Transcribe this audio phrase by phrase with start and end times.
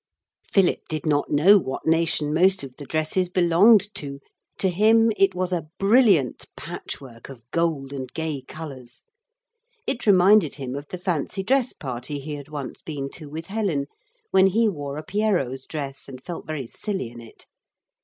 [0.51, 4.19] Philip did not know what nation most of the dresses belonged to
[4.57, 9.03] to him it was a brilliant patchwork of gold and gay colours.
[9.85, 13.85] It reminded him of the fancy dress party he had once been to with Helen,
[14.31, 17.45] when he wore a Pierrot's dress and felt very silly in it.